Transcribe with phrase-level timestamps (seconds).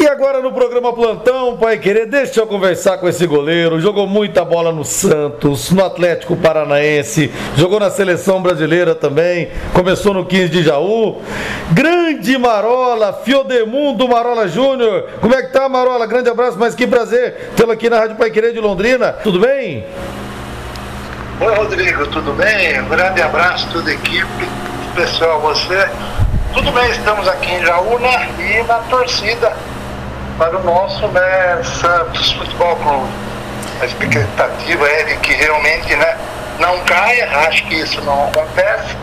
[0.00, 3.80] E agora no programa Plantão, Pai Querer, deixa eu conversar com esse goleiro.
[3.80, 10.24] Jogou muita bola no Santos, no Atlético Paranaense, jogou na seleção brasileira também, começou no
[10.24, 11.20] 15 de Jaú.
[11.72, 15.08] Grande Marola, Fiodemundo Marola Júnior.
[15.20, 16.06] Como é que tá, Marola?
[16.06, 19.12] Grande abraço, mas que prazer tê-lo aqui na Rádio Pai Querer de Londrina.
[19.12, 19.84] Tudo bem?
[21.40, 22.80] Oi, Rodrigo, tudo bem?
[22.80, 24.48] Um grande abraço, toda a equipe,
[24.94, 25.88] pessoal, você.
[26.54, 29.52] Tudo bem, estamos aqui em Jaúna e na torcida
[30.38, 33.08] para o nosso né, Santos Futebol Clube.
[33.82, 36.16] A expectativa é de que realmente né,
[36.60, 38.96] não caia, acho que isso não acontece,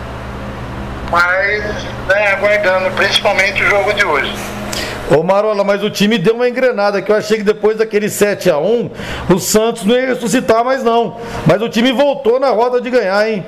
[1.12, 1.64] mas
[2.08, 4.34] né, aguardando principalmente o jogo de hoje.
[5.16, 8.50] Ô Marola, mas o time deu uma engrenada que eu achei que depois daquele 7
[8.50, 8.90] a 1
[9.30, 11.18] o Santos não ia ressuscitar mais não.
[11.46, 13.46] Mas o time voltou na roda de ganhar, hein?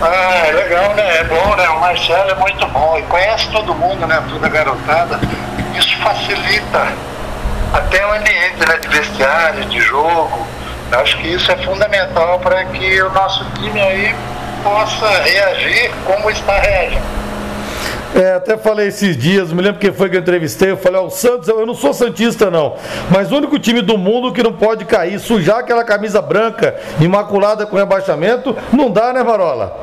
[0.00, 1.18] Ah, é legal, né?
[1.18, 1.68] É bom, né?
[1.68, 4.22] O Marcelo é muito bom e conhece todo mundo, né?
[4.30, 5.20] Toda garotada
[5.78, 6.88] isso facilita
[7.72, 10.46] até o ambiente né, de vestiário, de jogo.
[10.92, 14.14] Eu acho que isso é fundamental para que o nosso time aí
[14.62, 17.24] possa reagir como está reagindo.
[18.14, 21.06] É, até falei esses dias, me lembro quem foi que eu entrevistei, eu falei, ó,
[21.06, 22.76] o Santos, eu não sou Santista não,
[23.10, 27.66] mas o único time do mundo que não pode cair, sujar aquela camisa branca, imaculada
[27.66, 29.76] com rebaixamento, não dá, né, Marola?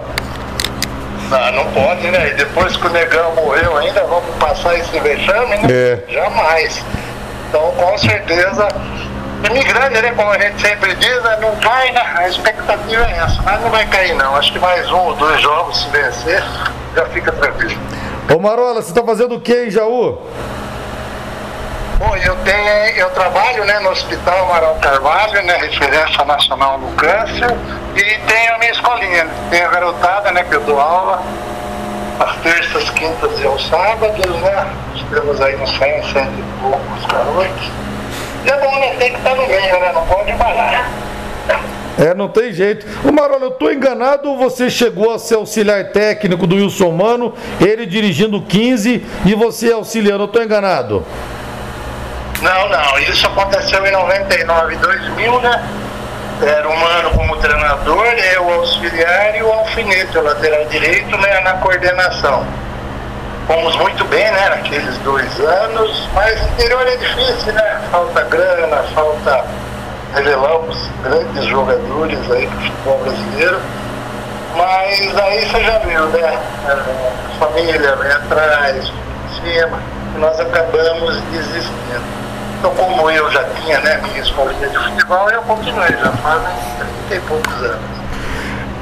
[1.32, 2.32] Não, não pode, né?
[2.32, 5.68] E depois que o Negão morreu ainda, vamos passar esse vexame, né?
[5.72, 6.04] É.
[6.12, 6.84] Jamais.
[7.48, 8.68] Então, com certeza,
[9.42, 10.12] time grande, né?
[10.14, 11.38] Como a gente sempre diz, né?
[11.40, 12.02] não cai, né?
[12.18, 13.42] A expectativa é essa.
[13.44, 14.36] Mas não vai cair, não.
[14.36, 16.44] Acho que mais um ou dois jogos, se vencer,
[16.96, 17.80] já fica tranquilo.
[18.36, 20.20] Ô Marola, você está fazendo o que em Jaú?
[22.02, 27.56] Bom, eu tenho, eu trabalho né, no Hospital Amaral Carvalho, né, referência nacional no câncer,
[27.96, 31.22] e tenho a minha escolinha, né, tenho a garotada, né, que eu dou aula,
[32.20, 34.68] às terças, quintas e aos sábados, né?
[34.96, 37.72] Estamos aí no 100, 100 e poucos garotos.
[38.46, 38.96] E é bom, né?
[38.98, 39.92] Tem que estar no meio, né?
[39.94, 40.90] Não pode parar.
[42.00, 42.86] É, não tem jeito.
[43.08, 47.34] Ô Marola, eu estou enganado ou você chegou a ser auxiliar técnico do Wilson Mano,
[47.60, 50.24] ele dirigindo 15 e você auxiliando?
[50.24, 51.06] Eu estou enganado?
[52.42, 55.64] Não, não, isso aconteceu em 99, 2000, né?
[56.42, 61.54] Era o Mano como treinador, eu auxiliar e o alfinete, o lateral direito, né, na
[61.54, 62.44] coordenação.
[63.46, 67.82] Fomos muito bem, né, naqueles dois anos, mas interior é difícil, né?
[67.92, 69.46] Falta grana, falta.
[70.16, 73.60] Revelamos grandes jogadores aí do futebol brasileiro,
[74.58, 76.40] mas aí você já viu, né?
[76.68, 79.80] A família vem atrás, em cima,
[80.16, 82.21] e nós acabamos desistindo.
[82.62, 86.56] Então, como eu já tinha né, minha escolinha de futebol, eu continuei, já fazem
[87.10, 88.02] 30 e poucos anos.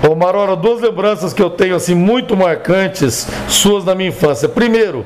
[0.06, 4.50] Ô Marora, duas lembranças que eu tenho assim muito marcantes suas na minha infância.
[4.50, 5.06] Primeiro,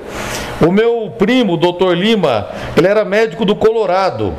[0.60, 4.34] o meu primo, o doutor Lima, ele era médico do Colorado.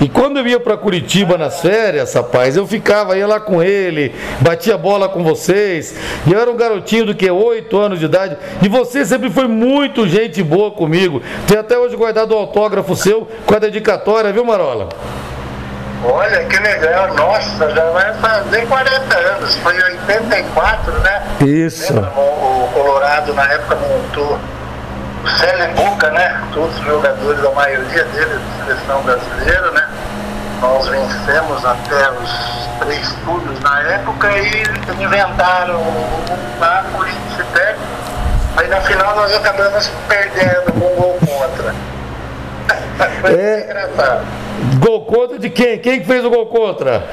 [0.00, 4.14] E quando eu ia para Curitiba nas férias, rapaz, eu ficava, ia lá com ele,
[4.40, 5.96] batia bola com vocês.
[6.26, 7.28] E eu era um garotinho do que?
[7.28, 8.36] 8 anos de idade.
[8.62, 11.22] E você sempre foi muito gente boa comigo.
[11.46, 14.88] Tem até hoje guardado o autógrafo seu com a dedicatória, viu, Marola?
[16.04, 21.22] Olha que legal, nossa, já vai fazer 40 anos, foi em 84, né?
[21.44, 21.92] Isso.
[21.92, 24.38] Lembra, o Colorado na época montou
[25.28, 26.42] o Célio Boca, né?
[26.54, 29.88] Todos os jogadores, a maioria deles da seleção brasileira, né?
[30.60, 34.62] Nós vencemos até os três turnos na época e
[35.02, 37.48] inventaram o Napoli de.
[38.56, 41.74] Aí na final nós acabamos perdendo um gol contra.
[43.20, 43.64] Foi é...
[43.64, 44.26] engraçado.
[44.84, 45.78] Gol contra de quem?
[45.78, 47.04] Quem fez o gol contra?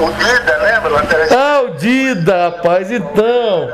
[0.00, 1.36] O Dida, lembra?
[1.36, 3.68] Ah, o Dida, rapaz, então.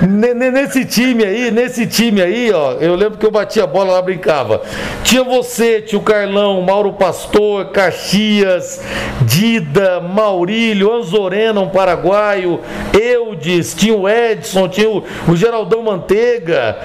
[0.00, 4.02] Nesse time aí, nesse time aí, ó, eu lembro que eu batia a bola lá,
[4.02, 4.62] brincava.
[5.02, 8.80] Tinha você, tio Carlão, Mauro Pastor, Caxias,
[9.22, 12.60] Dida, Maurílio, Anzorena, um paraguaio,
[12.98, 16.78] Eudes, tinha o Edson, tinha o, o Geraldão Manteiga,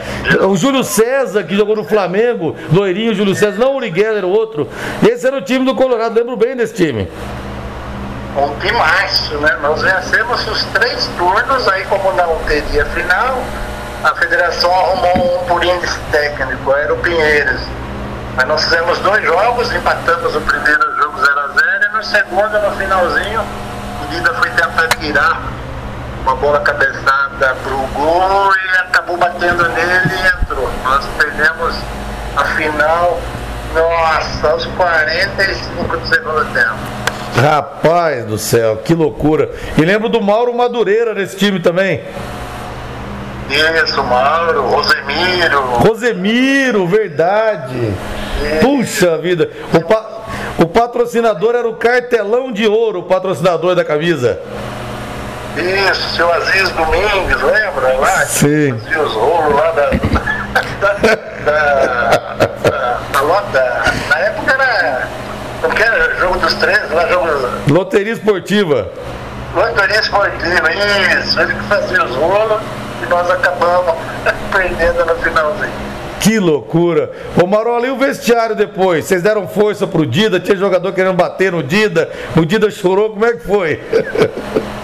[0.50, 4.70] o Júlio César, que jogou no Flamengo, loirinho Júlio César, não o era o outro.
[5.02, 7.10] Esse era o time do Colorado, lembro bem desse time
[8.36, 9.56] um timaço, né?
[9.62, 13.44] Nós vencemos os três turnos, aí como não teria final,
[14.04, 17.62] a federação arrumou um por índice técnico, era o Pinheiros.
[18.36, 23.42] Mas nós fizemos dois jogos, empatamos o primeiro jogo 0x0 e no segundo, no finalzinho,
[24.02, 25.42] o Dida foi tentar tirar
[26.24, 30.70] uma bola cabeçada pro gol e acabou batendo nele e entrou.
[30.84, 31.76] Nós perdemos
[32.36, 33.20] a final,
[33.74, 37.04] nossa, aos 45 do segundo tempo.
[37.36, 39.52] Rapaz do céu, que loucura.
[39.78, 42.04] E lembro do Mauro Madureira nesse time também.
[43.50, 45.62] Isso, Mauro, Rosemiro.
[45.78, 47.94] Rosemiro, verdade.
[48.44, 48.60] É.
[48.60, 49.50] Puxa vida.
[49.74, 50.22] O, pa,
[50.60, 54.40] o patrocinador era o cartelão de ouro, o patrocinador da camisa.
[55.58, 58.26] Isso, seu Aziz Domingues, lembra lá?
[58.26, 58.74] Sim.
[58.74, 61.24] Os rolos lá da.
[61.44, 62.36] da,
[62.70, 63.84] da, da, lota.
[64.10, 65.08] Na época era.
[65.62, 66.16] Como que era?
[66.16, 67.30] Jogo dos três, lá jogo.
[67.70, 68.92] Loteria esportiva.
[69.56, 70.72] Loteria esportiva,
[71.20, 71.40] isso.
[71.40, 72.62] Ele que fazia os rolos
[73.04, 73.96] e nós acabamos
[74.52, 75.94] perdendo no finalzinho.
[76.20, 77.12] Que loucura!
[77.36, 79.04] Ô Marola, e o vestiário depois?
[79.04, 80.40] Vocês deram força pro Dida?
[80.40, 82.10] Tinha jogador querendo bater no Dida?
[82.38, 83.82] O Dida chorou, como é que foi?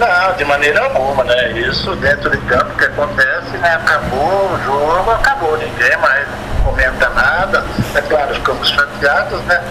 [0.00, 1.52] Não, de maneira alguma, né?
[1.52, 3.74] Isso dentro de campo que acontece, né?
[3.74, 6.26] Acabou o jogo, acabou, ninguém mais
[6.64, 7.62] comenta nada.
[7.94, 9.62] É claro, ficamos chateados, né?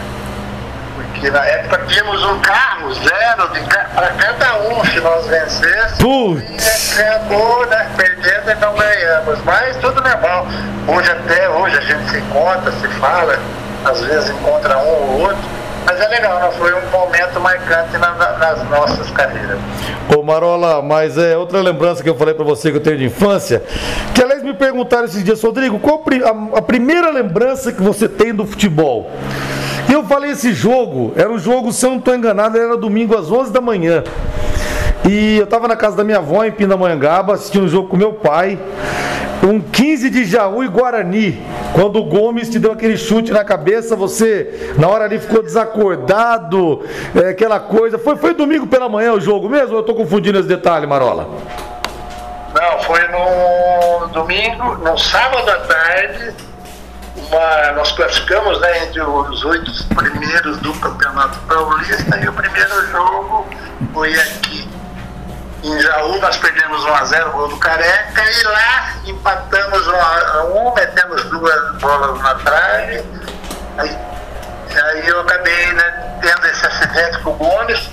[0.95, 3.49] Porque na época tínhamos um carro zero
[3.95, 6.43] para cada um se nós vencêssemos.
[6.43, 7.89] E acabou, né?
[7.97, 9.43] Perdendo e não ganhamos.
[9.43, 10.45] Mas tudo normal.
[10.87, 13.35] Hoje até hoje a gente se encontra, se fala,
[13.83, 18.13] às vezes encontra um ou outro mas é legal, não foi um momento marcante na,
[18.37, 19.59] nas nossas carreiras.
[20.15, 23.05] Ô Marola, mas é outra lembrança que eu falei para você que eu tenho de
[23.05, 23.63] infância,
[24.13, 26.03] que aliás me perguntaram esses dias, Rodrigo, qual
[26.53, 29.09] a, a primeira lembrança que você tem do futebol?
[29.87, 33.17] E eu falei esse jogo, era um jogo, se eu não estou enganado, era domingo
[33.17, 34.03] às 11 da manhã.
[35.07, 38.13] E eu estava na casa da minha avó em Pindamonhangaba, assistindo um jogo com meu
[38.13, 38.59] pai.
[39.41, 39.59] Um
[39.89, 41.43] 15 de Jaú e Guarani.
[41.73, 46.85] Quando o Gomes te deu aquele chute na cabeça, você na hora ali ficou desacordado,
[47.15, 47.97] é, aquela coisa.
[47.97, 49.69] Foi, foi domingo pela manhã o jogo mesmo?
[49.69, 51.27] Ou eu estou confundindo esse detalhe, Marola?
[52.53, 56.35] Não, foi no domingo, no sábado à tarde.
[57.15, 63.47] Uma, nós classificamos né, entre os oito primeiros do Campeonato Paulista e o primeiro jogo
[63.91, 64.67] foi aqui
[65.63, 72.21] em Jaú nós perdemos 1x0 gol do Careca e lá empatamos 1x1, metemos duas bolas
[72.21, 73.03] na trave.
[73.77, 73.97] Aí,
[74.83, 77.89] aí eu acabei né, tendo esse acidente com o Gomes,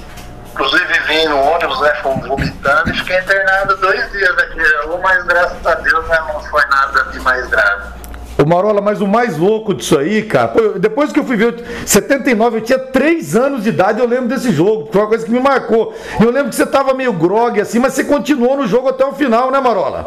[0.53, 5.25] inclusive vim no ônibus, né, vomitando e fiquei internado dois dias aqui em Jaú, mas
[5.25, 7.97] graças a Deus né, não foi nada de mais grave.
[8.39, 11.65] Ô Marola, mas o mais louco disso aí, cara, pô, depois que eu fui ver
[11.87, 15.31] 79, eu tinha 3 anos de idade, eu lembro desse jogo, foi uma coisa que
[15.31, 15.95] me marcou.
[16.21, 19.13] Eu lembro que você tava meio grog assim, mas você continuou no jogo até o
[19.13, 20.07] final, né, Marola?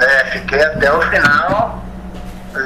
[0.00, 1.80] É, fiquei até o final,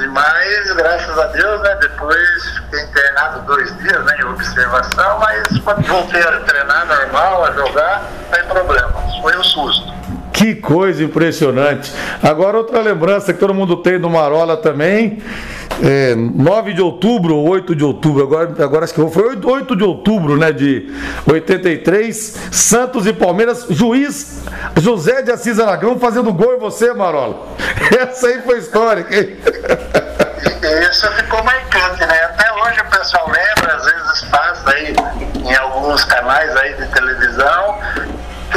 [0.09, 5.85] mas graças a Deus, né, depois fiquei internado dois dias, né, em observação, mas quando
[5.85, 8.91] voltei a treinar normal, a jogar, não tem problema,
[9.21, 10.00] foi um susto.
[10.41, 11.93] Que coisa impressionante.
[12.23, 15.21] Agora, outra lembrança que todo mundo tem do Marola também.
[15.83, 19.83] É, 9 de outubro ou 8 de outubro, agora, agora acho que foi 8 de
[19.83, 20.91] outubro né, de
[21.27, 22.15] 83,
[22.51, 24.43] Santos e Palmeiras, juiz
[24.79, 27.47] José de Assis Aragão fazendo gol em você, Marola.
[27.99, 29.37] Essa aí foi histórica, hein?
[30.91, 32.23] Isso ficou marcante, né?
[32.25, 34.95] Até hoje o pessoal lembra, às vezes passa aí
[35.43, 37.79] em alguns canais aí de televisão,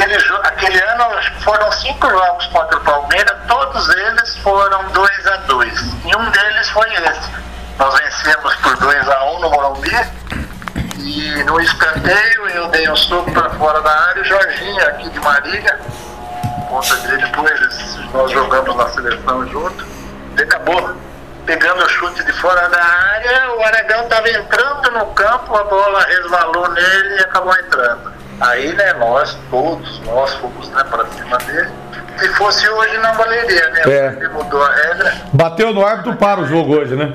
[0.05, 1.03] Aquele, aquele ano
[1.41, 6.69] foram cinco jogos contra o Palmeiras, todos eles foram 2 a 2 E um deles
[6.69, 7.31] foi esse.
[7.79, 9.89] Nós vencemos por 2 a 1 um no Morumbi.
[10.99, 15.19] E no escanteio eu dei um soco para fora da área, o Jorginho aqui de
[15.19, 15.79] Marília,
[16.69, 19.85] ponta direita, depois nós jogamos na seleção junto,
[20.33, 20.95] ele acabou
[21.47, 26.03] pegando o chute de fora da área, o Aragão estava entrando no campo, a bola
[26.05, 28.14] resvalou nele e acabou entrando.
[28.41, 31.69] Aí, né, nós, todos, nós fomos né, para cima dele.
[32.17, 33.81] Se fosse hoje, não valeria, né?
[33.85, 34.07] É.
[34.17, 35.13] Ele mudou a regra.
[35.33, 37.13] Bateu no árbitro para o jogo hoje, né?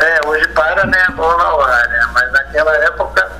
[0.00, 2.00] É, hoje para, né, a bola ao ar, né?
[2.12, 3.30] Mas naquela época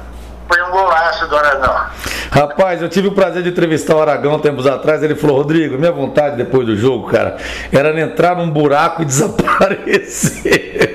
[0.48, 1.86] foi um golaço do Aragão.
[2.30, 5.02] Rapaz, eu tive o prazer de entrevistar o Aragão tempos atrás.
[5.02, 7.36] Ele falou: Rodrigo, minha vontade depois do jogo, cara,
[7.72, 10.88] era entrar num buraco e desaparecer.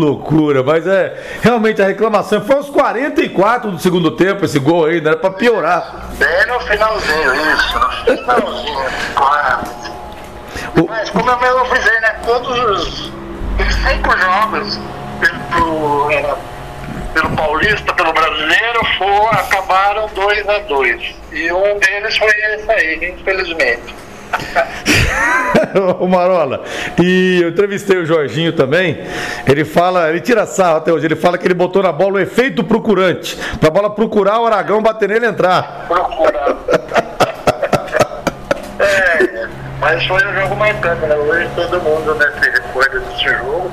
[0.00, 5.00] Loucura, mas é realmente a reclamação foi aos 44 do segundo tempo esse gol aí,
[5.00, 6.10] não era pra piorar.
[6.18, 9.60] Bem no finalzinho, isso, no finalzinho, claro.
[10.76, 10.86] O...
[10.88, 12.16] Mas como eu mesmo frisei, né?
[12.24, 13.12] Todos os,
[13.84, 14.80] cinco jogos
[15.50, 16.08] pelo,
[17.14, 23.14] pelo Paulista, pelo brasileiro, for, acabaram 2 a 2 E um deles foi esse aí,
[23.14, 23.94] infelizmente.
[26.00, 26.64] O Marola,
[27.00, 29.04] e eu entrevistei o Jorginho também.
[29.46, 31.06] Ele fala, ele tira sarro até hoje.
[31.06, 34.82] Ele fala que ele botou na bola o efeito procurante, pra bola procurar o Aragão,
[34.82, 35.86] bater nele e entrar.
[35.88, 36.56] Procurar.
[38.78, 39.48] é,
[39.80, 41.14] mas foi um jogo marcante, né?
[41.16, 43.70] Hoje todo mundo né, se recorda desse jogo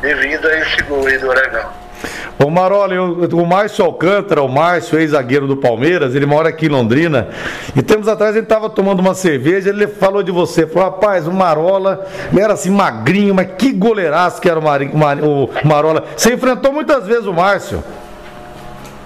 [0.00, 1.85] devido a esse gol aí do Aragão.
[2.38, 6.68] Ô Marola, eu, o Márcio Alcântara, o Márcio, ex-zagueiro do Palmeiras, ele mora aqui em
[6.68, 7.28] Londrina.
[7.74, 11.32] E tempos atrás ele estava tomando uma cerveja, ele falou de você, falou, rapaz, o
[11.32, 16.04] Marola, ele era assim magrinho, mas que goleiraço que era o, Mar, o Marola.
[16.14, 17.82] Você enfrentou muitas vezes o Márcio.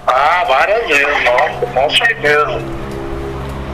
[0.05, 2.61] Ah, várias vezes, nossa, com certeza.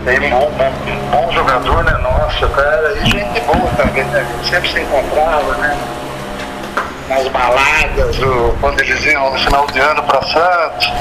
[0.05, 0.71] Tem um bom, bom,
[1.11, 1.93] bom jogador, né?
[1.93, 4.25] Nossa, cara, e gente boa também, né?
[4.47, 5.75] Sempre se encontrava, né?
[7.07, 8.17] Nas baladas,
[8.59, 10.91] quando eles iam no final de ano para Santos,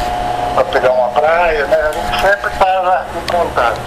[0.55, 1.77] para pegar uma praia, né?
[1.77, 3.81] A gente sempre estava em contato.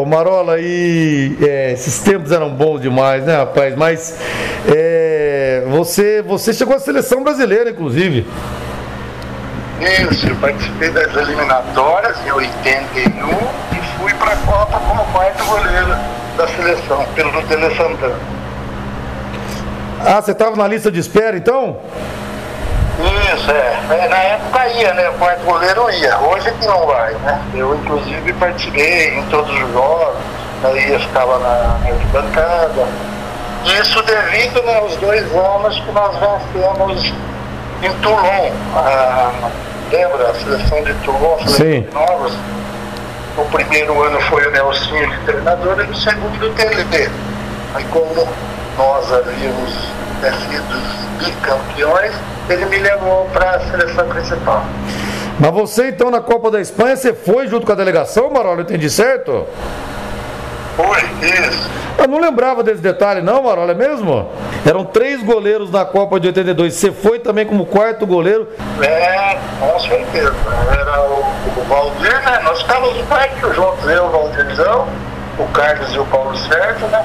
[0.00, 3.74] Ô Marola, e é, esses tempos eram bons demais, né, rapaz?
[3.76, 4.18] Mas
[4.66, 8.26] é, você, você chegou à seleção brasileira, inclusive.
[10.10, 13.28] Isso, eu participei das eliminatórias em 81
[13.72, 15.96] e fui para a Copa como quarto goleiro
[16.36, 18.41] da seleção, pelo Tele Santana.
[20.04, 21.78] Ah, você estava na lista de espera então?
[23.34, 23.80] Isso, é.
[23.90, 24.08] é.
[24.08, 25.08] Na época ia, né?
[25.10, 26.18] O quarto goleiro ia.
[26.18, 27.40] Hoje é que não vai, né?
[27.54, 30.16] Eu, inclusive, participei em todos os jogos,
[30.64, 32.86] aí eu ficava na arquibancada.
[33.64, 37.14] Isso devido né, aos dois anos que nós vencemos
[37.82, 38.52] em Toulon.
[38.74, 39.30] A,
[39.90, 40.30] lembra?
[40.30, 41.80] A seleção de Toulon, a seleção Sim.
[41.82, 42.32] de Novos.
[43.38, 47.08] O primeiro ano foi o Nelsinho de treinador e o segundo o TLD.
[47.74, 48.28] Aí como
[48.76, 49.92] nós havíamos
[50.30, 52.14] sido bicampeões,
[52.48, 54.64] ele me levou para a seleção principal.
[55.38, 58.88] Mas você então na Copa da Espanha, você foi junto com a delegação, Marola, entendi
[58.88, 59.46] certo?
[60.76, 61.70] Foi, isso.
[61.98, 64.30] Eu não lembrava desse detalhe não, Marola, é mesmo?
[64.66, 68.48] Eram três goleiros na Copa de 82, você foi também como quarto goleiro?
[68.80, 70.34] É, com certeza.
[70.80, 71.20] Era o,
[71.56, 72.40] o Valdir, né?
[72.44, 74.88] Nós estávamos quatro juntos, eu, o Valdirzão,
[75.38, 77.04] o Carlos e o Paulo Sérgio, né?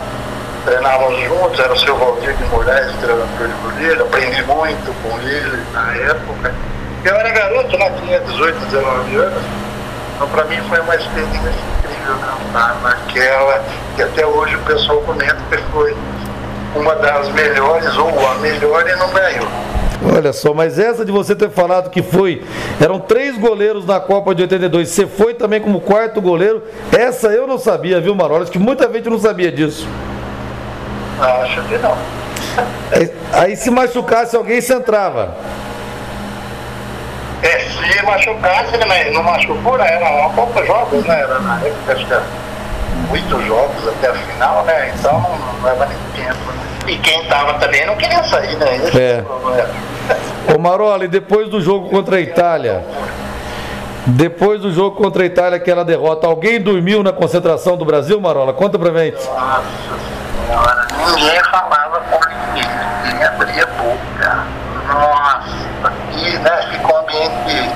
[0.68, 5.64] Treinávamos juntos, era o seu Valdir de Moraes, treinador de goleiro, aprendi muito com ele
[5.72, 6.54] na época.
[7.06, 7.90] Eu era garoto, né?
[8.02, 9.44] Tinha 18, 19 anos.
[10.16, 12.76] Então para mim foi uma experiência incrível né?
[12.84, 13.64] naquela
[13.96, 15.96] que até hoje o pessoal comenta que foi
[16.76, 19.48] uma das melhores, ou a melhor e não ganhou.
[20.14, 22.44] Olha só, mas essa de você ter falado que foi,
[22.80, 27.48] eram três goleiros na Copa de 82, você foi também como quarto goleiro, essa eu
[27.48, 28.44] não sabia, viu, Marola?
[28.44, 29.88] Acho que muita gente não sabia disso.
[31.20, 31.98] Acho que não.
[33.34, 35.36] Aí se machucasse alguém, você entrava.
[37.44, 39.94] É, se machucasse, mas não machucou, né?
[39.94, 41.22] Era uma poucos jogos, né?
[41.22, 42.24] Era na época, acho que era
[43.12, 44.94] oito jogos até a final, né?
[44.98, 46.40] Então não leva nem tempo.
[46.52, 46.94] Né?
[46.94, 48.76] E quem tava também não queria sair, né?
[48.78, 49.24] Esse é.
[50.50, 52.84] é Ô Maroli, depois do jogo contra a Itália,
[54.08, 58.54] depois do jogo contra a Itália, aquela derrota, alguém dormiu na concentração do Brasil, Marola?
[58.54, 59.18] Conta pra gente.
[59.28, 59.64] Nossa
[60.48, 62.70] senhora, ninguém falava com ninguém,
[63.04, 64.44] ninguém abria boca.
[64.88, 67.72] Nossa, e né, ficou um ambiente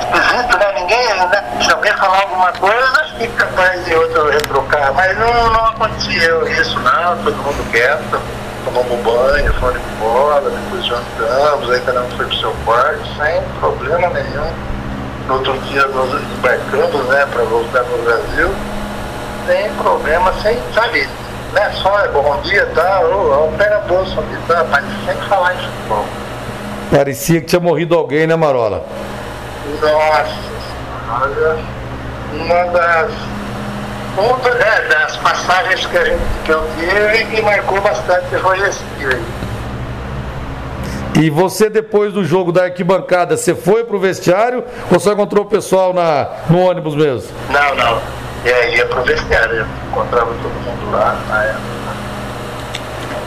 [0.00, 0.72] esquisito, né?
[0.74, 1.44] Ninguém, né?
[1.62, 4.92] Se alguém falar alguma coisa, fica capaz de outro retrocar.
[4.94, 8.20] Mas não, não aconteceu isso, não, todo mundo quieto,
[8.64, 13.42] tomamos banho, fora de bola, depois jantamos, aí cada um foi pro seu quarto, sem
[13.60, 14.52] problema nenhum.
[15.26, 18.54] No outro dia nós embarcamos, né, para voltar para o Brasil,
[19.46, 21.08] sem problema, sem, sabe,
[21.52, 26.04] né, só é bom dia, tá, ou opera bolsa, tá, mas sem falar em futebol.
[26.90, 28.84] Parecia que tinha morrido alguém, né, Marola?
[29.80, 30.34] Nossa,
[31.22, 31.58] olha,
[32.32, 33.12] uma das,
[34.16, 38.82] uma né, das passagens que, a gente, que eu tive que marcou bastante foi esse
[38.98, 39.24] dia aí.
[41.20, 45.48] E você, depois do jogo da arquibancada, você foi pro vestiário ou só encontrou o
[45.48, 47.28] pessoal na, no ônibus mesmo?
[47.50, 48.00] Não, não.
[48.44, 49.66] É, ia pro vestiário,
[49.98, 51.68] encontrava todo mundo lá na época.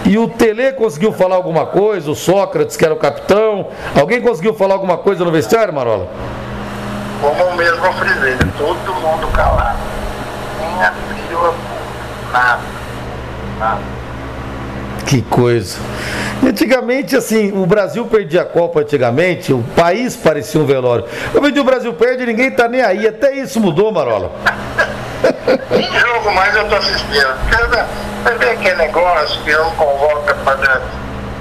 [0.05, 2.09] E o Tele conseguiu falar alguma coisa?
[2.09, 3.67] O Sócrates, que era o capitão?
[3.99, 6.07] Alguém conseguiu falar alguma coisa no vestiário, Marola?
[7.19, 9.77] Como mesmo eu frisei, todo mundo calado.
[10.59, 12.31] Nem abriu a boca.
[12.33, 12.61] Nada.
[13.59, 13.81] Nada.
[15.05, 15.77] Que coisa.
[16.43, 21.05] Antigamente, assim, o Brasil perdia a Copa antigamente, o país parecia um velório.
[21.35, 23.07] Hoje o Brasil perde, ninguém tá nem aí.
[23.07, 24.31] Até isso mudou, Marola.
[25.69, 27.49] Nem jogo mais eu tô assistindo.
[27.49, 27.87] Cada,
[28.23, 30.81] vai ver aquele negócio que um convoca para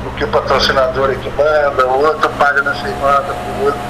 [0.06, 3.80] o que o patrocinador aqui manda, o outro paga na semana pro outro.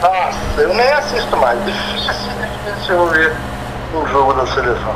[0.00, 1.58] Nossa, eu nem assisto mais.
[1.64, 2.32] Difícil,
[2.64, 3.32] difícil eu ver
[3.94, 4.94] um jogo da seleção.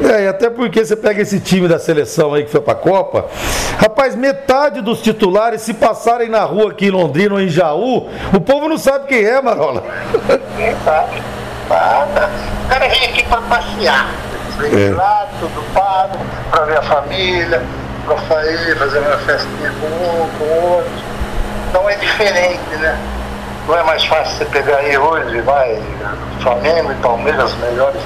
[0.00, 3.26] É, e até porque você pega esse time da seleção aí que foi pra Copa,
[3.78, 8.40] rapaz, metade dos titulares, se passarem na rua aqui em Londrina ou em Jaú, o
[8.40, 9.82] povo não sabe quem é, Marola.
[10.56, 11.22] Quem sabe?
[11.68, 12.30] Nada.
[12.64, 14.08] O cara vem aqui pra passear.
[14.58, 14.94] Vem é.
[14.94, 16.18] lá, tudo pago,
[16.50, 17.62] pra ver a família,
[18.04, 20.90] pra sair, fazer uma festinha com um, com o outro.
[21.68, 22.98] Então é diferente, né?
[23.68, 25.78] Não é mais fácil você pegar aí hoje, vai,
[26.40, 28.00] Flamengo e Palmeiras, melhores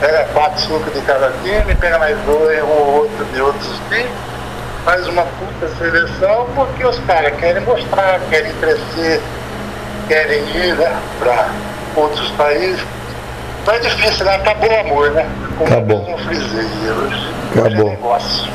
[0.00, 4.10] pega quatro, cinco de cada time, pega mais dois, um ou outro de outros times,
[4.84, 9.20] faz uma puta seleção, porque os caras querem mostrar, querem crescer,
[10.08, 11.50] querem ir né, para
[11.94, 12.82] outros países.
[13.66, 14.34] Não é difícil, né?
[14.36, 15.26] Acabou o amor, né?
[15.56, 16.06] Como Acabou.
[16.08, 16.66] eu frisei,
[17.52, 17.90] Acabou.
[17.90, 18.52] negócio.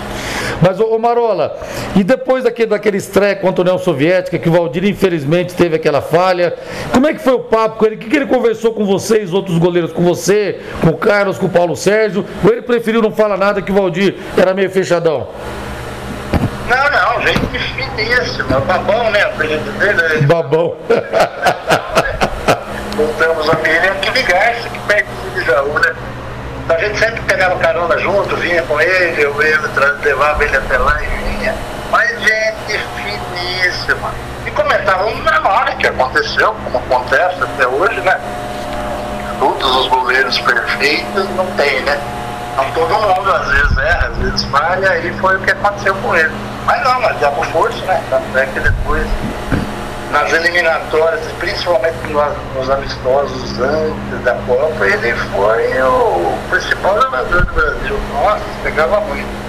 [0.61, 1.55] Mas, ô, Marola,
[1.95, 6.01] e depois daquele, daquele estreia contra a União Soviética, que o Valdir infelizmente teve aquela
[6.01, 6.55] falha,
[6.91, 7.95] como é que foi o papo com ele?
[7.95, 11.45] O que, que ele conversou com vocês, outros goleiros, com você, com o Carlos, com
[11.45, 12.25] o Paulo Sérgio?
[12.43, 15.27] Ou ele preferiu não falar nada que o Valdir era meio fechadão?
[16.67, 17.39] Não, não, gente
[17.95, 19.25] finíssima, babão, né?
[19.25, 20.75] O apelido dele é Babão.
[22.95, 25.95] Voltamos a Miriam que ligasse, que perto de Jaú, né?
[26.67, 29.33] A gente sempre pegava carona junto, vinha com ele, eu
[29.73, 31.55] tra- levava ele até lá e vinha.
[31.91, 34.11] Mas gente finíssima.
[34.45, 38.19] E comentávamos na hora que aconteceu, como acontece até hoje, né?
[39.39, 41.99] Todos os goleiros perfeitos não tem, né?
[42.55, 46.15] Não todo mundo às vezes erra, às vezes falha, e foi o que aconteceu com
[46.15, 46.33] ele.
[46.65, 48.01] Mas não, nós demos força, né?
[48.09, 49.05] Tanto é que depois
[50.11, 52.23] nas eliminatórias, principalmente nos,
[52.55, 57.99] nos amistosos antes da Copa, ele foi o principal jogador do Brasil.
[58.13, 59.47] Nossa, pegava muito.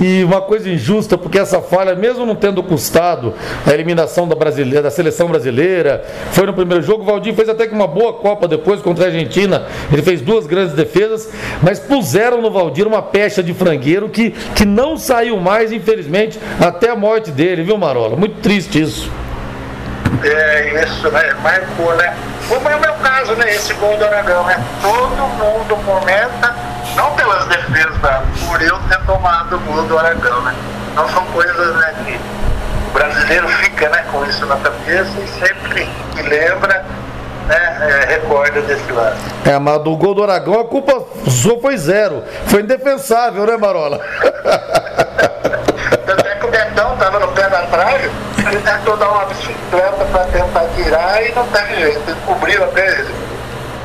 [0.00, 3.34] E uma coisa injusta, porque essa falha, mesmo não tendo custado
[3.66, 7.02] a eliminação da, brasileira, da seleção brasileira, foi no primeiro jogo.
[7.02, 9.66] O Valdir fez até que uma boa Copa depois contra a Argentina.
[9.92, 11.28] Ele fez duas grandes defesas,
[11.60, 16.90] mas puseram no Valdir uma pecha de frangueiro que, que não saiu mais, infelizmente, até
[16.90, 18.14] a morte dele, viu, Marola?
[18.14, 19.10] Muito triste isso.
[20.24, 21.34] É, isso, né?
[21.42, 22.16] Marcou, né?
[22.48, 23.54] Como é o meu caso, né?
[23.54, 24.62] Esse gol do Aragão, né?
[24.80, 26.54] Todo mundo comenta,
[26.96, 27.98] não pelas defesas,
[28.46, 30.54] por eu ter tomado o gol do Aragão, né?
[30.92, 32.20] Então são coisas, né, que
[32.88, 36.84] o brasileiro fica, né, com isso na cabeça e sempre que lembra,
[37.46, 39.20] né, é, recorda desse lance.
[39.44, 42.24] É, mas do gol do Aragão a culpa sua foi zero.
[42.46, 44.00] Foi indefensável, né, Marola?
[46.04, 48.10] Tanto é que o Betão tava no pé da trave,
[48.48, 53.00] ele tentou dar uma bicicleta para tentar tirar e não teve jeito, ele cobriu até
[53.00, 53.28] ele.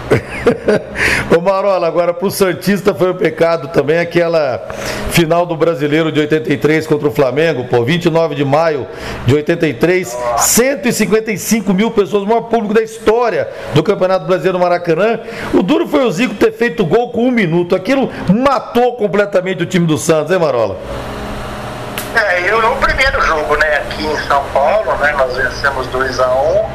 [1.35, 4.67] Ô Marola, agora pro Santista foi um pecado também aquela
[5.11, 8.87] final do Brasileiro de 83 contra o Flamengo, pô, 29 de maio
[9.25, 15.19] de 83, 155 mil pessoas, o maior público da história do Campeonato Brasileiro Maracanã.
[15.53, 17.75] O duro foi o Zico ter feito gol com um minuto.
[17.75, 20.77] Aquilo matou completamente o time do Santos, hein, Marola?
[22.15, 26.27] É, eu no primeiro jogo, né, aqui em São Paulo, né, nós vencemos 2 a
[26.27, 26.69] 1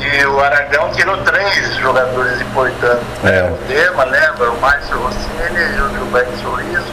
[0.00, 3.06] e o Aragão tirou três jogadores importantes.
[3.24, 3.44] É.
[3.44, 4.50] O Dema, lembra?
[4.50, 6.92] O Márcio Rossini e o Gilberto Sorriso.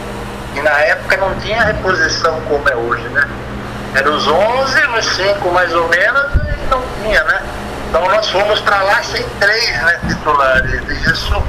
[0.54, 3.28] E na época não tinha reposição como é hoje, né?
[3.94, 7.42] Eram os 11, os 5 mais ou menos, e não tinha, né?
[7.88, 10.82] Então nós fomos para lá sem três né, titulares.
[11.06, 11.42] Isso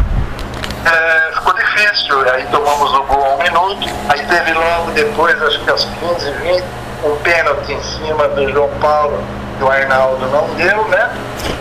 [0.86, 2.22] é, ficou difícil.
[2.32, 3.90] Aí tomamos o gol a um minuto.
[4.10, 6.64] Aí teve logo depois, acho que aos 15, 20,
[7.04, 9.24] um pênalti em cima do João Paulo,
[9.58, 11.10] que o Arnaldo não deu, né?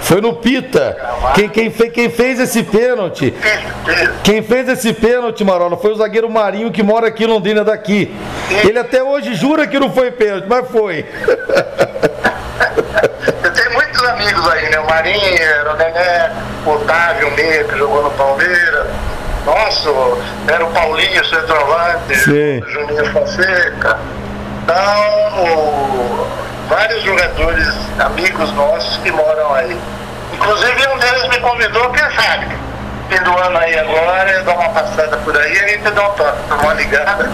[0.03, 0.97] Foi no Pita.
[1.35, 3.33] Quem, quem, fe- quem fez esse pênalti
[4.25, 8.15] Quem fez esse pênalti, Marola, foi o zagueiro Marinho que mora aqui em Londrina daqui.
[8.51, 11.07] Ele até hoje jura que não foi pênalti, mas foi.
[13.43, 14.81] Eu tenho muitos amigos aí, né?
[14.81, 16.33] O Marinho, o Nené,
[16.67, 18.87] o Otávio Meia, que jogou no Palmeiras.
[19.47, 19.91] Nossa,
[20.49, 22.59] era o Paulinho, centroavante, Sim.
[22.61, 23.99] o Juninho Fonseca.
[24.63, 26.27] Então, o-
[26.69, 27.67] vários jogadores,
[27.99, 29.77] amigos nossos que moram aí.
[30.35, 32.47] Inclusive, um deles me convidou, quem sabe?
[33.09, 36.13] Fim do ano aí agora, eu dou uma passada por aí, a gente dá um
[36.13, 37.29] toque, dá uma ligada.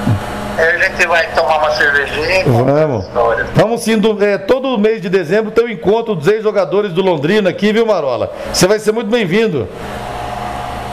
[0.59, 3.05] Aí a gente vai tomar uma cervejinha Vamos.
[3.55, 7.51] Vamos sim, do- é, todo mês de dezembro tem o encontro dos ex-jogadores do Londrina
[7.51, 8.33] aqui, viu, Marola?
[8.55, 9.69] Você vai ser muito bem-vindo.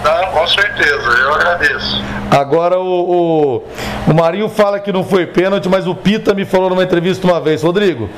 [0.04, 2.04] Não, com certeza, eu agradeço.
[2.30, 6.70] Agora o, o, o Marinho fala que não foi pênalti, mas o Pita me falou
[6.70, 8.10] numa entrevista uma vez, Rodrigo,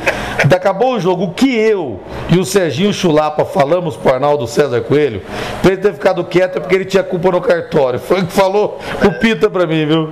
[0.56, 5.22] acabou o jogo, o que eu e o Serginho Chulapa falamos pro Arnaldo César Coelho,
[5.62, 8.00] pra ele ter ficado quieto é porque ele tinha culpa no cartório.
[8.00, 10.12] Foi o que falou o Pita pra mim, viu?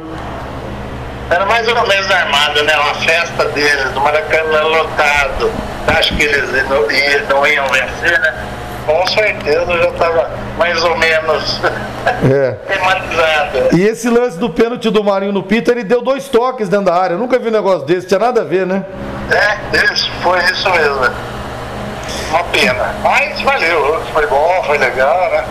[1.29, 2.77] Era mais ou menos armado, né?
[2.77, 5.51] Uma festa deles, do Maracanã lotado.
[5.87, 6.81] Acho que eles não,
[7.29, 8.33] não iam vencer, né?
[8.85, 11.61] Com certeza já estava mais ou menos
[12.29, 12.51] É.
[12.67, 13.77] tematizado.
[13.77, 16.95] E esse lance do pênalti do Marinho no Pita, ele deu dois toques dentro da
[16.95, 17.13] área.
[17.13, 18.83] Eu nunca vi um negócio desse, tinha nada a ver, né?
[19.31, 21.09] É, isso, foi isso mesmo.
[22.29, 22.93] Uma pena.
[23.01, 25.45] Mas valeu, foi bom, foi legal, né?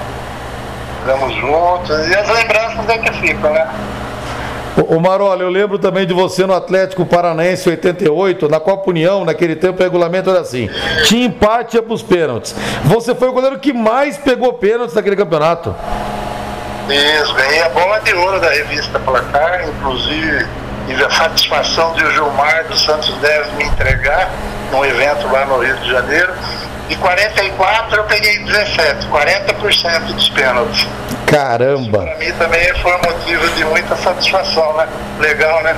[1.01, 2.09] Ficamos juntos.
[2.09, 3.67] E as lembranças é que ficam, né?
[4.89, 9.55] O Marola, eu lembro também de você no Atlético Paranaense 88, na Copa União, naquele
[9.55, 10.71] tempo o regulamento era assim:
[11.05, 12.55] tinha empate ia para os pênaltis.
[12.85, 15.75] Você foi o goleiro que mais pegou pênaltis naquele campeonato.
[16.89, 20.47] Isso, ganhei a bola de ouro da revista Placar, inclusive
[20.87, 24.31] tive a satisfação de o Gilmar dos Santos deve me entregar
[24.71, 26.33] num evento lá no Rio de Janeiro.
[26.89, 30.87] E 44 eu peguei 17, 40% dos pênaltis.
[31.33, 32.03] Caramba!
[32.03, 34.87] Para mim também foi um motivo de muita satisfação, né?
[35.19, 35.75] Legal, né?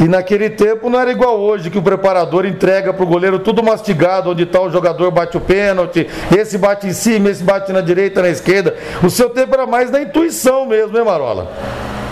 [0.00, 4.30] E naquele tempo não era igual hoje, que o preparador entrega pro goleiro tudo mastigado,
[4.30, 8.22] onde tá o jogador bate o pênalti, esse bate em cima, esse bate na direita,
[8.22, 8.74] na esquerda.
[9.02, 11.48] O seu tempo era mais na intuição mesmo, hein, Marola?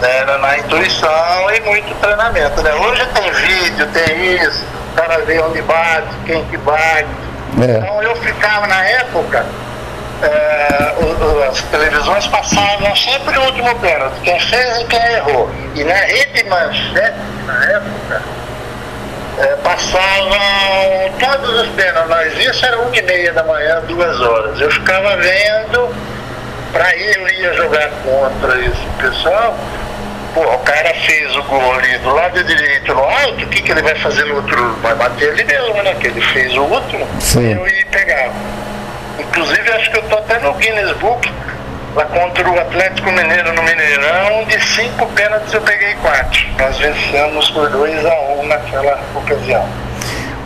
[0.03, 2.75] Era na intuição e muito treinamento, né?
[2.75, 7.09] Hoje tem vídeo, tem isso, o cara vê onde bate, quem que bate.
[7.61, 7.79] É.
[7.79, 9.45] Então eu ficava na época,
[10.23, 15.51] é, o, as televisões passavam sempre o último pênalti, quem fez e quem errou.
[15.75, 18.23] E na rede manchete, na época,
[19.39, 20.39] é, passavam
[21.19, 24.61] todos os pênaltis, mas isso era uma e meia da manhã, duas horas.
[24.61, 25.95] Eu ficava vendo,
[26.73, 29.57] para eu ia jogar contra esse pessoal,
[30.35, 33.73] pô, o cara fez o gol ali do lado direito no alto, o que, que
[33.73, 34.75] ele vai fazer no outro?
[34.83, 35.95] Vai bater ele mesmo, né?
[36.01, 37.55] Que ele fez o último, Sim.
[37.55, 38.31] eu ia pegar.
[39.19, 41.31] Inclusive, acho que eu tô até no Guinness Book,
[41.95, 46.41] lá contra o Atlético Mineiro no Mineirão, de cinco pênaltis eu peguei quatro.
[46.59, 49.69] Nós vencemos por 2 a 1 um naquela ocasião.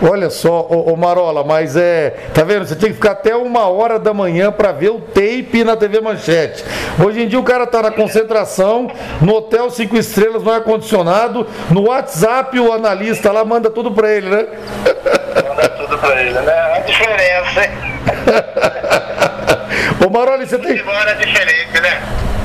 [0.03, 2.11] Olha só, ô, ô, Marola, mas é.
[2.35, 2.67] Tá vendo?
[2.67, 6.01] Você tinha que ficar até uma hora da manhã para ver o tape na TV
[6.01, 6.65] Manchete.
[7.03, 8.91] Hoje em dia o cara tá na concentração,
[9.23, 14.29] no hotel cinco estrelas, no ar-condicionado, no WhatsApp o analista lá manda tudo para ele,
[14.29, 14.47] né?
[15.49, 16.77] Manda tudo para ele, né?
[16.77, 17.96] A diferença, hein?
[20.05, 20.79] Ô Marola, você tem.
[20.79, 22.03] Era diferente, né?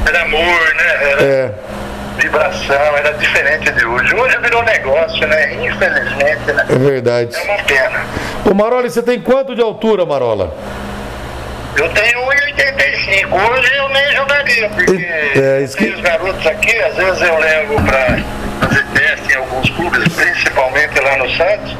[0.07, 1.11] Era amor, né?
[1.11, 1.23] Era...
[1.23, 1.51] É
[2.17, 4.15] vibração, era diferente de hoje.
[4.15, 5.53] Hoje virou negócio, né?
[5.53, 6.65] Infelizmente, né?
[6.69, 7.35] É verdade.
[7.35, 8.05] É uma pena.
[8.49, 10.55] Ô Marola, você tem quanto de altura, Marola?
[11.75, 13.49] Eu tenho 1,85.
[13.49, 15.05] Hoje eu nem jogaria, porque
[15.39, 15.89] é, que...
[15.89, 18.19] os garotos aqui, às vezes eu levo para
[18.59, 21.75] fazer teste em alguns clubes, principalmente lá no Santos.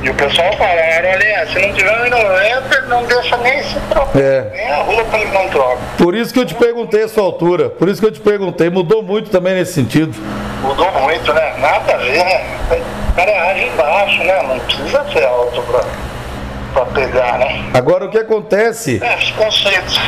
[0.00, 4.20] E o pessoal fala, olha, se não tiver 1,90, não deixa nem se trocar.
[4.20, 4.50] É.
[4.54, 5.78] Nem a roupa ele não troca.
[5.96, 7.68] Por isso que eu te perguntei a sua altura.
[7.68, 8.70] Por isso que eu te perguntei.
[8.70, 10.16] Mudou muito também nesse sentido.
[10.62, 11.54] Mudou muito, né?
[11.58, 12.46] Nada a ver, né?
[13.10, 14.42] O cara age embaixo, né?
[14.42, 15.84] Não precisa ser alto pra,
[16.74, 17.64] pra pegar, né?
[17.74, 19.00] Agora o que acontece.
[19.02, 20.00] É, os conceitos.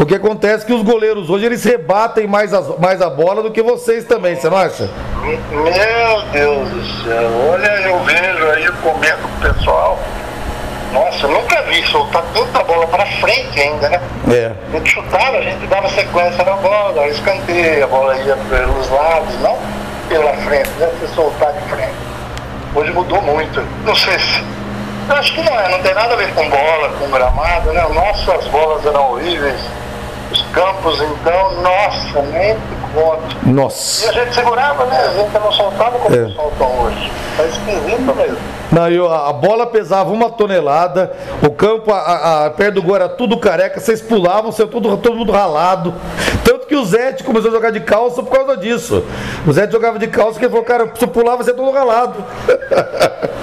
[0.00, 3.42] O que acontece é que os goleiros hoje eles rebatem mais, as, mais a bola
[3.42, 4.88] do que vocês também, você não acha?
[5.22, 9.98] Meu Deus do céu, olha, eu vejo aí comendo com o pessoal.
[10.94, 14.00] Nossa, eu nunca vi soltar tanta bola para frente ainda, né?
[14.32, 14.52] É.
[14.72, 18.88] A gente chutava, a gente dava sequência na bola, dava escanteio, a bola ia pelos
[18.88, 19.58] lados, não
[20.08, 20.90] pela frente, né?
[20.98, 21.94] Se soltar de frente.
[22.74, 23.62] Hoje mudou muito.
[23.84, 24.42] Não sei se.
[25.10, 27.86] Eu acho que não é, não tem nada a ver com bola, com gramado, né?
[27.92, 29.60] Nossas bolas eram horríveis
[30.30, 32.56] os campos, então, nossa, nem
[32.94, 33.36] conto.
[33.46, 34.06] Nossa.
[34.06, 34.96] E a gente segurava, né?
[34.98, 36.28] A gente não soltava como é.
[36.30, 37.12] soltam hoje.
[37.36, 38.38] Tá esquisito mesmo.
[38.70, 41.12] Não, eu, a bola pesava uma tonelada,
[41.42, 45.16] o campo, a, a, perto do gol era tudo careca, vocês pulavam, você todo, todo
[45.16, 45.94] mundo ralado.
[46.44, 49.04] Tanto que o Zé começou a jogar de calça por causa disso.
[49.46, 51.70] O Zé jogava de calça porque ele falou, cara, se eu pulava, você é todo
[51.70, 52.24] ralado.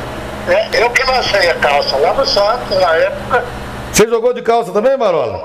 [0.47, 3.43] É, eu que lancei a calça lá no Santos, na época.
[3.91, 5.43] Você jogou de calça também, Marola?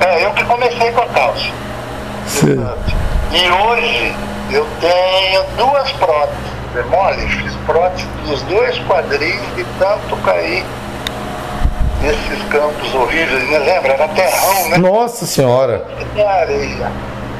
[0.00, 1.46] É, eu que comecei com a calça.
[2.26, 2.56] Sim.
[3.32, 4.14] E hoje
[4.50, 6.50] eu tenho duas próteses.
[6.76, 10.64] É mole, fiz prótese dos dois quadris de tanto cair
[12.00, 13.58] nesses campos horríveis, né?
[13.58, 13.92] Lembra?
[13.92, 14.78] Era terrão, né?
[14.78, 15.84] Nossa senhora!
[16.14, 16.90] De areia.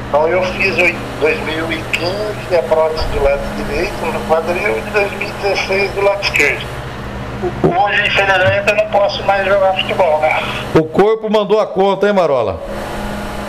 [0.09, 6.01] Então eu fiz em 2015 a prótese do lado direito no quadril e 2016 do
[6.01, 6.65] lado esquerdo.
[7.41, 10.43] Hoje, infelizmente, eu não posso mais jogar futebol, né?
[10.75, 12.61] O corpo mandou a conta, hein, Marola?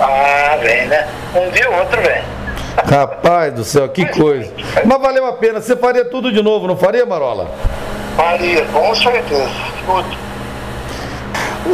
[0.00, 1.07] Ah, vem, né?
[1.35, 2.22] Um dia ou outro vem.
[2.90, 4.50] Rapaz do céu, que coisa.
[4.85, 5.61] Mas valeu a pena.
[5.61, 7.50] Você faria tudo de novo, não faria, Marola?
[8.16, 9.50] Faria, com certeza.
[9.85, 10.21] Tudo.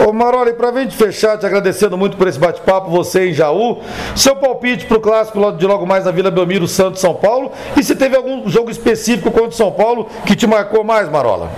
[0.06, 3.80] Ô Marola, e pra gente fechar, te agradecendo muito por esse bate-papo, você em Jaú,
[4.14, 7.96] seu palpite pro clássico de logo mais na Vila Belmiro, Santos, São Paulo, e se
[7.96, 11.50] teve algum jogo específico contra o São Paulo que te marcou mais, Marola?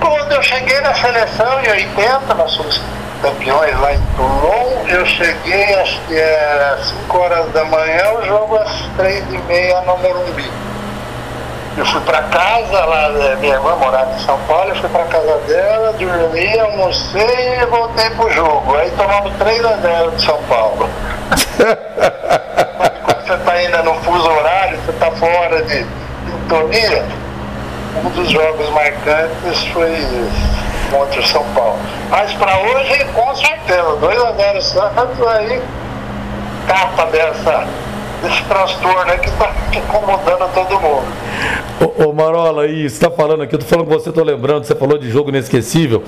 [0.00, 2.80] Quando eu cheguei na seleção em 80, nós somos
[3.20, 8.56] campeões lá em Toulon, eu cheguei, acho que é 5 horas da manhã, o jogo
[8.56, 10.50] às 3 e meia no Morumbi.
[11.74, 15.04] Eu fui para casa, lá, é, minha irmã morava em São Paulo, eu fui para
[15.04, 18.76] casa dela, dormi, almocei e voltei pro jogo.
[18.76, 20.88] Aí tomamos 3 a 0 de São Paulo.
[23.06, 23.82] Quando você tá indo
[25.12, 25.86] fora de
[26.42, 27.04] sintonia,
[28.04, 29.96] um dos jogos marcantes foi
[30.90, 31.78] contra o São Paulo.
[32.10, 35.62] Mas para hoje, com certeza, 2x0 Santos aí,
[36.66, 37.66] capa dessa
[38.22, 41.04] desse transtorno aí que está incomodando todo mundo.
[41.80, 44.64] Ô, ô Marola, aí, você está falando aqui, eu tô falando com você, estou lembrando,
[44.64, 46.02] você falou de jogo inesquecível.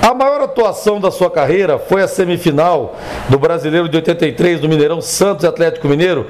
[0.00, 2.96] A maior atuação da sua carreira foi a semifinal
[3.28, 6.26] do Brasileiro de 83, do Mineirão Santos Atlético Mineiro,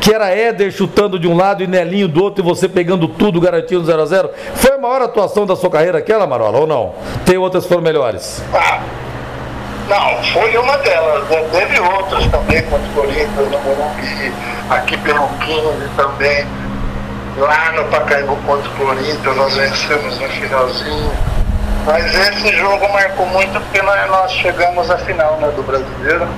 [0.00, 3.40] que era Éder chutando de um lado e Nelinho do outro e você pegando tudo,
[3.40, 6.94] garantindo 0 a 0 Foi a maior atuação da sua carreira aquela, Marola, ou não?
[7.24, 8.42] Tem outras que foram melhores?
[8.52, 9.01] Ah.
[9.88, 11.28] Não, foi uma delas.
[11.28, 11.48] Né?
[11.52, 14.32] Teve outras também, contra o Corinthians, no Morumbi,
[14.70, 16.46] aqui pelo 15 também.
[17.36, 21.12] Lá no Pacaembu contra o Corinthians, nós vencemos no finalzinho.
[21.86, 26.28] Mas esse jogo marcou muito porque nós, nós chegamos à final né, do Brasileiro.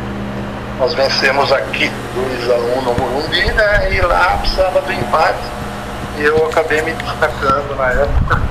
[0.78, 3.92] Nós vencemos aqui 2x1 no Morumbi, né?
[3.92, 5.38] E lá precisava do empate.
[6.16, 8.42] E eu acabei me destacando na época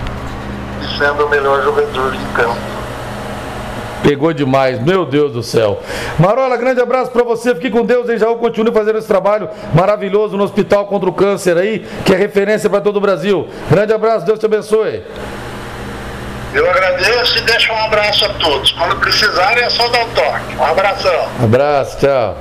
[0.82, 2.73] e sendo o melhor jogador em campo.
[4.04, 5.82] Pegou demais, meu Deus do céu.
[6.20, 7.56] Marola, grande abraço para você.
[7.56, 8.36] Fique com Deus, em Jaú.
[8.36, 12.82] Continue fazendo esse trabalho maravilhoso no Hospital contra o Câncer aí, que é referência para
[12.82, 13.48] todo o Brasil.
[13.72, 15.04] Grande abraço, Deus te abençoe.
[16.54, 18.72] Eu agradeço e deixo um abraço a todos.
[18.74, 20.56] Quando precisarem é só dar um toque.
[20.60, 21.28] Um abração.
[21.42, 22.38] abraço, tchau.